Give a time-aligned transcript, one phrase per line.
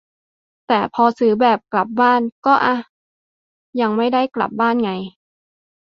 [0.67, 2.77] แต่พอซื้อแบบ กลับบ้าน ก็ อ๊ะ
[3.81, 4.91] ยังไม่ได้กลับบ้านไง